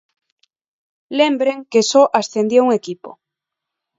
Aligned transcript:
Lembren 1.19 1.57
que 1.71 1.81
só 1.91 2.03
ascendía 2.19 2.65
un 2.67 2.69
equipo. 2.79 3.09